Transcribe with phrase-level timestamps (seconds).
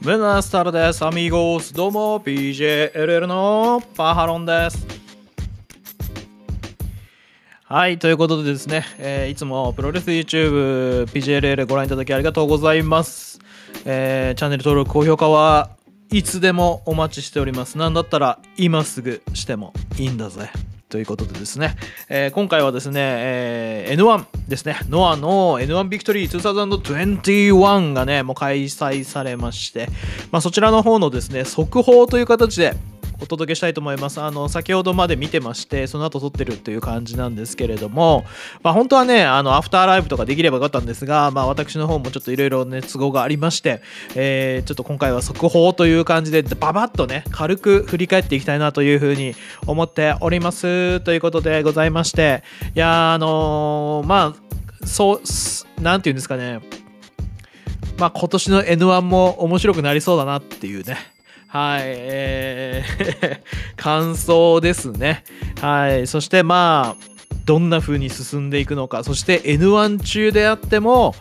[0.00, 1.04] ブナスタルです。
[1.04, 1.74] アミース。
[1.74, 4.86] どうも、PJLL のパハロンです。
[7.64, 13.40] はい、ということでですね、えーいつもプロレス YouTube、PJLL ご覧いただきありがとうございます。
[13.84, 15.70] えーチャンネル登録、高評価は
[16.12, 17.76] いつでもお待ちしております。
[17.76, 20.48] なんだったら今すぐしてもいいんだぜ。
[20.88, 21.76] ということでですね、
[22.08, 29.88] えー今回はですね、えー N1 ですね、ノアの N1 ビクトリー2021がね、もう開催されまして、
[30.30, 32.74] まあ、そちらの方のですね、速報という形で
[33.20, 34.20] お届けしたいと思います。
[34.20, 38.24] あの、先ほどまで見てまして、その後撮ってるという感じなんですけれども、
[38.62, 43.82] まあ、本当はね、あの、アフターライブとかできればよかったんですが、まあ、私の方もちょっといろいろね、都合がありまして、
[44.14, 49.34] えーちょっと今回は速報という感じで、ババッとね、軽く振り返っていきたいなというふうに
[49.66, 51.00] 思っております。
[51.00, 52.42] ということでございまして、
[52.74, 56.60] いやー、あのーまあ、そう、すなんていうんですかね、
[57.98, 60.96] まあ、今年の N1 も面白くなりそうだなっていうね。
[61.48, 63.40] はい、えー
[63.76, 65.24] 感想ですね。
[65.60, 67.04] はい、そしてまあ、
[67.46, 71.14] どんな風に進んでいくのか、そして N1 中であっても、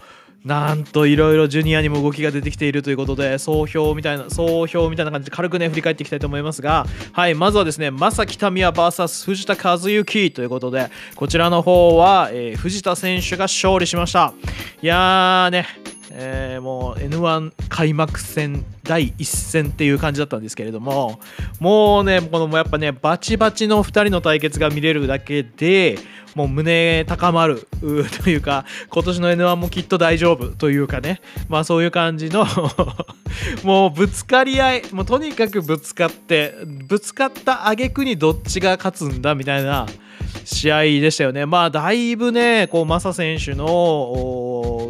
[0.43, 14.33] なんといろいろジュニアにも動きが出てきているということで、総評みたいな、総評みたいな感じで軽くね、振り返っていきたいと思いますが、はい、まずはですね、正木民也 VS 藤田和幸ということで、こちらの方は、えー藤田選手が勝利しました。
[14.81, 15.67] いやーね、
[16.19, 21.19] えーもう N1 開幕戦第1戦っていう感じだったんですけれども
[21.59, 25.99] もうねこのやっぱねバチバチの2人の対決が見れるだけで
[26.33, 27.67] もう胸高まる
[28.23, 32.47] というか今年の N1 もきっと大丈夫というかねまあそういう感じの
[33.63, 36.55] もうぶつかり合いもうとにかくぶつかって
[36.87, 39.85] ぶつかった挙句にどっちが勝つんだみたいな
[40.47, 41.45] 試合でしたよね。
[41.45, 43.65] まあ、だいぶね、こう、マサ選手の、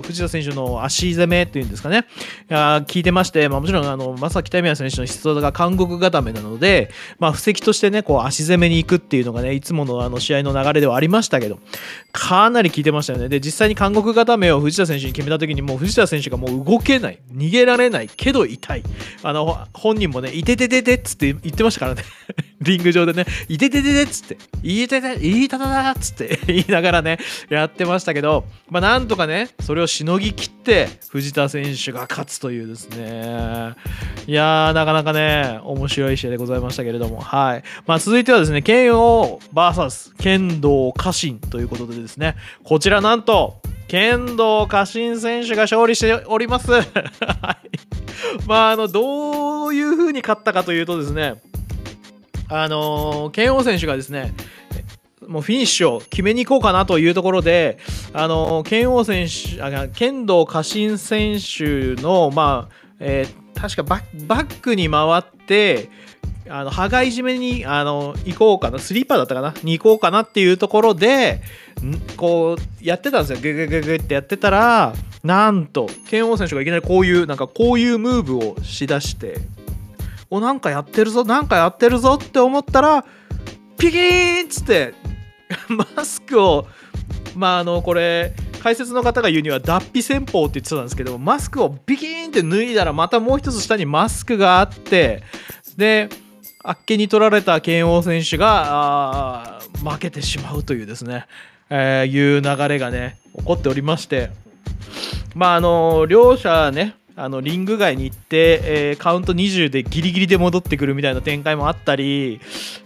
[0.07, 2.05] 藤田選手の足攻めっていうんですかね、
[2.49, 6.89] いや聞いてまして、まあ、もちろん、あの、マサ北宮選手の出場が韓国固めなので、
[7.19, 11.59] まあ、布石としてね、こう、足攻めに行くっていうのがね、いつものあの試合の流れではありましたけど、
[12.11, 13.29] かなり効いてましたよね。
[13.29, 18.83] で、実際に韓国固めを藤田選手に決めた時に、もう藤田選手がもう動けない、逃げられないけど痛い。
[19.23, 22.03] あの、本人もね、いててててっつって言ってましたからね。
[22.67, 27.17] リング上でね、いててててっつって、いてて、いたたたっつって 言いながらね、
[27.49, 33.73] やってましたけど、まあなんとかね、それをしのぎ切って、藤田選手が勝つというですね、
[34.27, 37.63] いやー、なかなかね、面白い試合でございましたけれども、はい。
[37.85, 46.71] まあ続いてはですね、剣王 VS 剣道家臣ということでですね、こちらなんと、剣道家臣選手が勝利しております。
[46.75, 46.87] はい。
[48.45, 51.35] まあ、あの、どういう風に勝ったかというとですね、
[52.49, 54.33] あのー、剣王選手がですね、
[55.27, 57.77] もうフィニッシュを決めに行こうかなというところで、
[58.13, 65.89] あのー、剣王選手、あ剣道家臣選手の、まあ、えー確かバッバックに回って、
[66.47, 71.41] あの、羽交い締めに、あの、行こうかな、スリーパーだったかな、に行こうかなっていうところで、
[72.15, 73.39] こう、やってたんですよ。
[73.41, 74.93] ググググってやってたら、
[75.23, 79.37] なんと、剣王選手がいきなりこういう、なんかこういうムーブをしだして、
[80.29, 83.05] お、なんかやってるぞ、なんかやってるぞって思ったら、
[83.77, 84.93] ピキーンっつって、
[85.95, 86.67] マスクを、
[87.35, 95.23] まあ、あの、これ、解説の方が言うには脱皮戦法って言ってたんですけど、マスクをビキーンって脱いだら、またもう一つ下にマスクがあって、
[95.77, 96.09] で、
[96.63, 101.25] あっけに取られた剣王選手が負けてしまうというですね、
[101.69, 104.31] えーいう流れがね、起こっておりまして、
[105.35, 112.39] まあ、あの、両者ね、あのリング外に行って、えーカウント20でギリギリで戻ってくるみたいな展開もあったり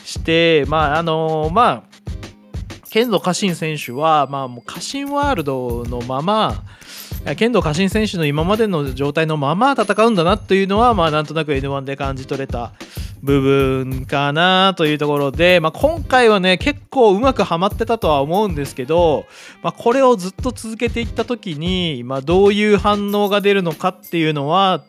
[0.05, 1.83] して、まあ、あの、まあ、
[2.89, 6.63] 剣道家臣選手は、まあ、もう家臣ワールドのまま、
[7.35, 12.71] 剣道家臣選手の今までの状態のまま戦うんだなというのは、まあ、なんとなく N1 で感じ取れた
[13.23, 19.25] 部分かなというところで、まあ、今回はね結構うまくはまってたとは思うんですけど、
[19.61, 24.83] まあ、これをずっと続けていった時に、まあ、どういう反応が出るのかっていうのは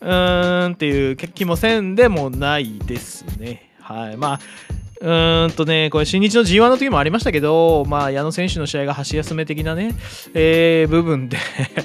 [0.00, 3.70] うーんっていう気もせんでもないですね。
[3.80, 4.40] はいまあ
[5.00, 9.94] うーんとね、これ新日の G1 の時もありましたけど、まあ、矢野選手の試合が箸休め的なね、
[10.34, 11.38] えー部分で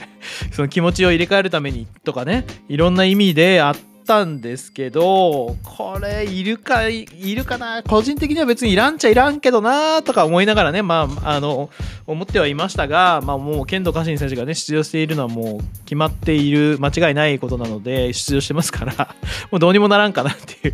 [0.52, 7.06] その気持ちを入れ替えるためにとかね、いろんな意味であったんですけど、これいるか、い
[7.36, 11.70] るかな、個人的には別にいらんちゃいらんけどなとか思いながらね、まあ、あの、
[12.08, 19.16] 思ってはいましたが、まあ、もう剣道家臣選手がね、出場しているのはもう決まっている、間違いないことなので、出場してますから、
[19.52, 20.74] もうどうにもならんかなっていう。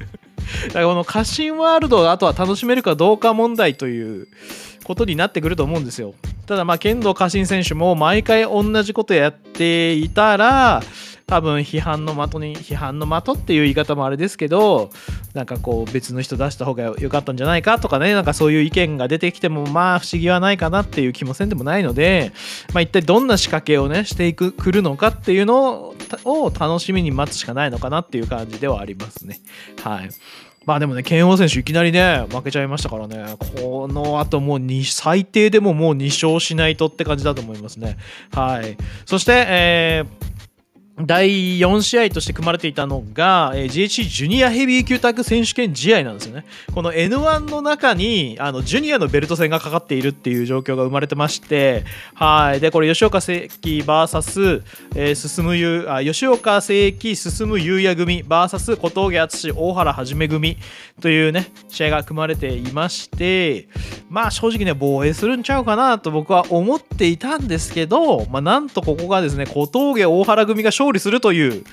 [0.68, 4.28] だからこの家臣ワールドあとは楽しめるかどうか問題という
[4.84, 6.14] ことになってくると思うんですよ。
[6.46, 10.84] ただまあ剣道家臣選手も毎回同じことやっていたら
[11.32, 14.90] 多分批判の的に批判の的っていう言い方もあれですけど
[15.34, 22.34] なんかこう別の人出した方が良かったんじゃないかとかねなんかそういう意見が出てきてもまあ不思議はないかなっていう気もせんでもないので、
[22.74, 25.96] まあ、一体どんな仕掛けをねしていくくるのかっていうの
[26.26, 29.40] を楽しみに待つしかないのかなっていう感じではありますね。
[29.82, 30.10] はい
[30.66, 37.98] まあでもね、剣王選手いきなりね、負けちゃいましたからね、この後もう2、最低でももう2勝しないとって感じだと思いますね。
[38.32, 38.78] はい。
[39.08, 40.31] そして、えー
[41.06, 46.46] 第4試合として組まれていたのが、えー、GHC ジュニアヘビー級タッグ選手権試合なんですよね。
[46.74, 51.84] この N1 の中にあのジュニアのベルト戦がかかっているっていう状況が生まれてまして、
[52.14, 52.60] はい。
[52.60, 54.64] で、これ吉岡聖輝 VS、
[54.96, 60.58] えー、進むゆあ吉岡聖輝進む優也組 VS 小峠敦大原はじめ組
[61.02, 63.68] というね、試合が組まれていまして、
[64.10, 71.64] まあ正直ね、防衛するんちゃうかなと僕は思っていたんですけど、まあなんとここがですね、小峠大原組が勝勝利するという。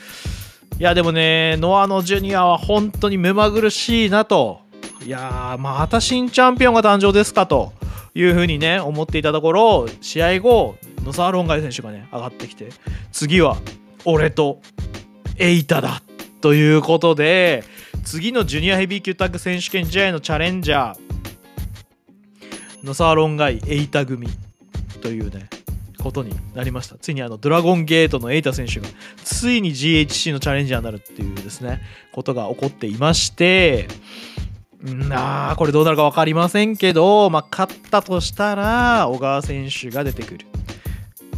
[0.79, 4.61] いや、でもね、ノアのジュニアは本当に目まぐるしいなと。
[5.05, 7.73] いやー、また新チャンピオンが誕生ですかと
[8.15, 12.69] いうふうにね、思っていたところ、試合後、野沢ロンガイ選手がね、上がってきて、
[13.13, 13.57] 次は
[14.05, 14.61] 俺と
[15.37, 16.03] エイタだ
[16.41, 17.65] ということで、
[18.05, 20.97] 次のジュニアヘビー級タッグ選手権試合のチャレンジャー、
[22.85, 24.29] 野沢ロンガイエイタ組
[25.03, 25.49] というね、
[26.03, 26.97] ことになりました。
[26.97, 28.89] ついにあのドラゴンゲートのエイタ選手が
[29.25, 31.81] ついに GHC のチャレンジャーになるっていうですね
[32.13, 33.89] ことが起こっていまして
[34.83, 40.47] なあこれどうなるか分かりませんけど、まあ、勝ったとしたら小川選手が出てくる。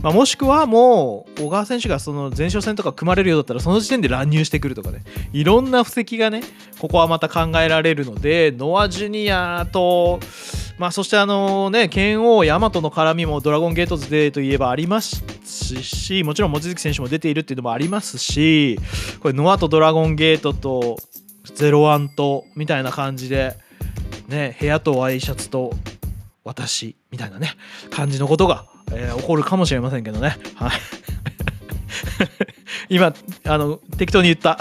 [0.02, 5.02] まあ、もしくはもう小川選手がその前哨戦とか組まれるようだったらその時点で乱入してくるとかね。
[5.32, 6.42] いろんな布石がね
[6.78, 10.20] ここはまた考えられるのでノア・ジュニアと、
[10.80, 15.22] まあ、そしてあのね剣王ヤマトの絡みもドラゴンゲートズでといえばあります
[15.82, 18.78] しもちろん望月選手も出ているっていうのもありますし
[19.20, 20.96] これノアとドラゴンゲートと
[21.54, 23.58] ゼロワンとみたいな感じで
[24.28, 25.74] ね部屋とワイシャツと
[26.44, 27.52] 私みたいなね
[27.90, 30.36] 感じのことがえー、起こるかもしれませんけどね。
[30.56, 30.70] はい。
[32.94, 34.58] 今、あの、適当に言った。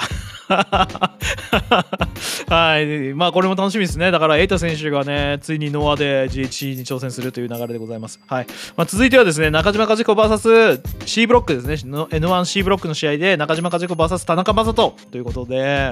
[2.49, 3.13] はい。
[3.13, 4.11] まあ、これも楽しみですね。
[4.11, 8.19] だから、エイタ選手がね、ついにノアで GHC に挑戦するという流れでございます。
[8.27, 8.47] はい。
[8.75, 11.75] まあ、続いてはですね、中島和彦 VSC ブロックですね。
[11.75, 15.91] N1C ブロックの試合で、中島和彦 VS 田中将人ということで、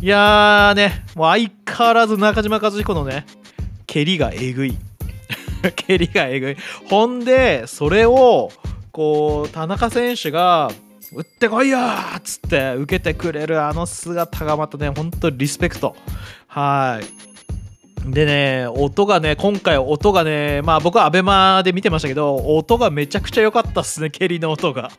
[0.00, 3.26] いやーね、もう相変わらず中島和彦のね、
[3.86, 4.76] 蹴りがえぐい。
[5.74, 6.56] 蹴りがえぐい。
[6.88, 8.50] ほんで、それを、
[8.92, 10.70] こう、田中選手が、
[11.14, 15.94] 打ってこいよっつって受けてくれるあの姿がまたね、ほんとリスペクト。
[16.48, 18.12] はい。
[18.12, 24.90] でね、音がね、今回音がね、まあ僕は ABEMA で見てましたけど、音がめちゃくちゃ良かったっすね、蹴りの音が。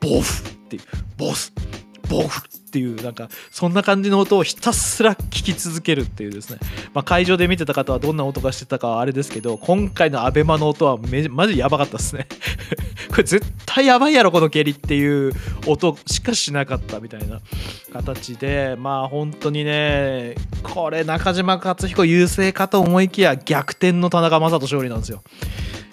[0.00, 0.82] ボフっていう、
[1.18, 1.52] ボス、
[2.08, 6.58] ボフっていうなんかそんな感じの音をひたすら聞き続けるっていうですね、
[6.92, 12.26] まあ、会場で見てた方はどんな音がしてたかはあれですけど今回の ABEMA の音はめマジやばかったですね
[13.10, 15.32] これ絶対やばいやろこの蹴りっていう
[15.66, 17.40] 音しかしなかったみたいな
[17.92, 25.24] 形でまあ本当にねこれ中島克彦優勢かと思いきや逆転の田中将人勝利なんですよ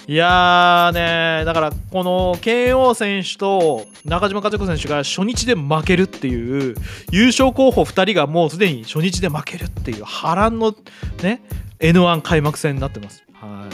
[0.07, 6.75] いやーねだからこの KO 選手と中島和子選手が初日で負けるっていう
[7.11, 10.75] 優勝候補2人がもうすでに初日で負けるっていう波乱の
[11.23, 11.41] ね
[11.79, 13.23] N1 開幕戦になってます。
[13.33, 13.67] は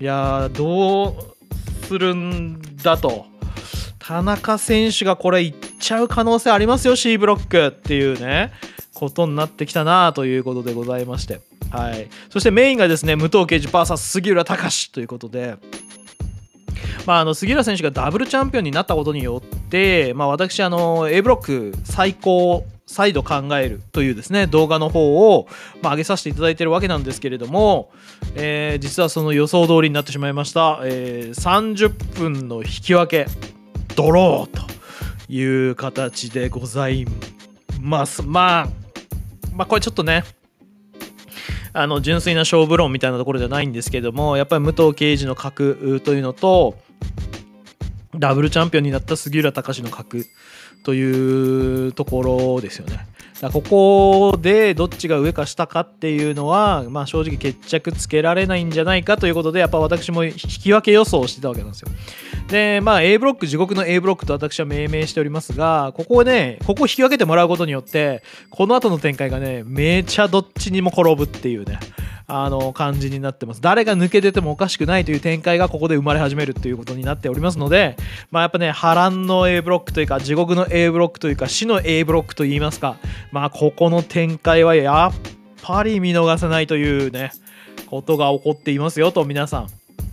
[0.00, 3.26] い、いやーどうするんだと。
[3.98, 8.52] 田中選手がこれいっちゃう可能性ありますよ C ブロックっていうね。
[8.98, 11.40] ことになってきたなということでございまして。
[11.70, 15.56] はい、そしてメインがですね武藤敬司 VS 杉浦隆ということで、
[17.06, 25.46] まあ、あの杉浦選手がダブルチャンピオンになったことによって、まあ、私あの A ブロック最高再度考えるというですね動画の方を、
[25.82, 27.92] まあ、上げさせていただいてるわけなんですけれども、
[28.34, 33.30] えー、実はその予想通りになってしまいました、えー、30分の引き分け
[33.94, 34.66] ドローと
[35.30, 37.04] いう形でござい
[37.80, 38.22] ます。
[38.22, 38.68] まあ
[39.54, 40.24] まあこれちょっとね
[41.74, 46.76] あの純粋な勝負論みたいなところじゃないんですけどもやっぱり武藤敬司の格というのと
[48.18, 50.26] ダブルチャンピオンになった杉浦隆の格
[50.82, 53.06] というところですよね。
[53.40, 61.88] だここでどっちが上か下かっていうのは、まあ、正直決着つけられないんじゃないかということでやっぱ私も引き分け予想をしてたわけなんですよ。
[62.48, 71.78] でまあ A ブロック地獄の A ブロックと私は命名しておりますがここをねここ引き分けてもらうことによってこの後の展開がねめちゃどっちにも転ぶっていうね
[72.30, 73.62] あの感じになってます。
[73.62, 77.96] 誰が抜け出てもおかしくないという展開がここで生まれ始めるということになっておりますので
[78.30, 82.98] まあやっぱね波乱の A ブロックというか地獄の A ブロックというか死の A ブロックといいますか
[83.32, 85.12] まあここの展開はやっ
[85.62, 87.32] ぱり見逃せないというね
[87.86, 89.68] ことが起こっていますよと皆さん。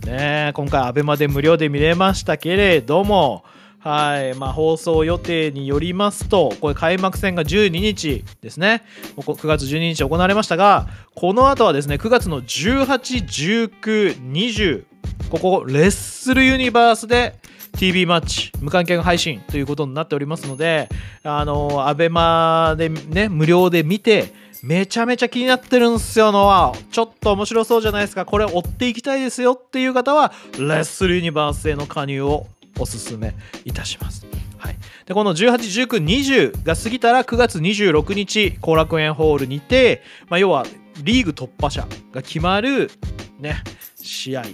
[0.06, 3.44] ね今回 ABEMA で無料で見れましたけれども
[3.86, 8.82] はいまあ、放送予定によりますと、これ開幕戦が12日ですね、
[9.16, 14.84] 9月12日行われましたが、この後はですね、9月の18、19、20、
[15.30, 17.38] ここ、レッスルユニバースで
[17.78, 20.88] TV マッチ、無観客配信ということになっておりますので、
[21.22, 32.46] あの、アベマでね、無料で見て、めちゃめちゃ気になってるんすよのはちょっと面白そうじゃないですかこれ追っていきたいですよっていう方はレッスルユニバースへの加入を
[32.78, 34.26] おすすめいたします。
[34.58, 40.64] はい、でこの18、19、20が過ぎたら9月26日後楽園ホールにて、まあ、要は
[41.02, 42.90] リーグ突破者が決まる、
[43.38, 43.62] ね、
[43.96, 44.44] 試合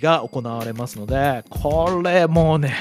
[0.00, 2.74] が行われますのでこれもうね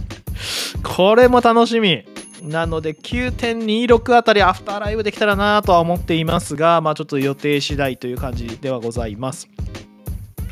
[0.82, 2.04] これも楽しみ
[2.42, 9.48] なので9.26あたりアフターライブできたらなとは思っていますが、まあ、ちょっと予定次第という感じではございます。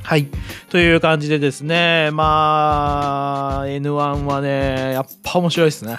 [0.05, 0.29] はい。
[0.69, 5.99] という感じでですね、まあ、N1 はね、やっぱ面白いですね。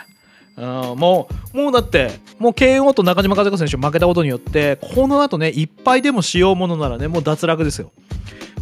[0.58, 0.64] うん、
[1.00, 7.92] もう、もうだって、もう KO と中島和子選手負けたことによって、この後ね、いっぱいでもしようものならね、もう脱落ですよ。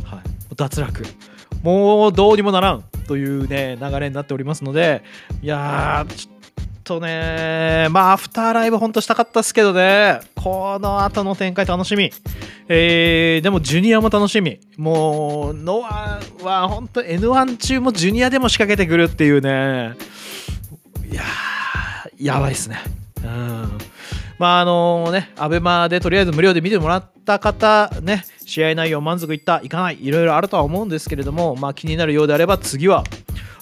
[0.05, 0.55] はい。
[0.55, 1.03] 脱落。
[1.61, 5.03] もうどうにもならんというね、流れになっておりますので、
[5.41, 6.32] いやー、ちょっ
[6.83, 12.11] とね、まあ、アフターライブ本当したかったっすけどね、この後の展開楽しみ。
[12.67, 14.59] えー、でもジュニアも楽しみ。
[14.77, 19.95] もう、ノアは本当 N1 中もジュニアでも仕掛けてくるっていうね。
[21.09, 21.23] いや、
[22.19, 22.79] やばいっすね。
[23.23, 23.77] うん。
[24.39, 33.03] まああのね、アベマでとりあえず無料で見てもらった方、ね、試合内容満足いった、いかない、いろいろあるとは思うんですけれども、まあ気になるようであれば次は、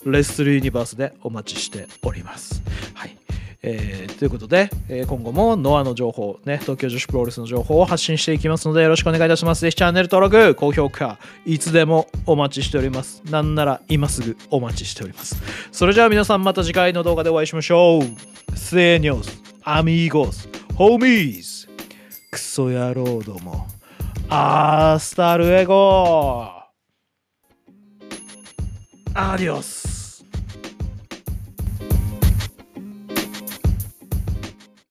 [0.05, 2.62] レッスルユニバースでお待ちしております。
[2.93, 3.17] はい。
[3.63, 9.62] えー、ということで、えー、今後もノアの情報、ね、東京女子プロレスの情報を発信していきますのでよろしくお願いいたします。
[9.62, 13.22] ぜひチャンネル登録、高評価、いつでもお待ちしております。
[13.29, 15.41] なんなら今すぐお待ちしております。
[15.72, 18.58] それじゃあ皆さんまた次回の動画でお会いしましょう。
[18.58, 21.67] セーニョス、アミーゴス、ホーミーズ、
[22.31, 23.67] クソ野郎ども、
[24.29, 26.50] アースタルエゴ
[29.13, 29.80] アディオス